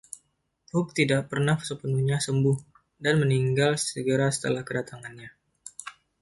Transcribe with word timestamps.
Hugh 0.73 0.89
tidak 0.97 1.21
pernah 1.31 1.59
sepenuhnya 1.69 2.17
sembuh, 2.25 2.57
dan 3.03 3.15
meninggal 3.21 3.71
segera 3.87 4.27
setelah 4.35 4.63
kedatangannya. 4.67 5.29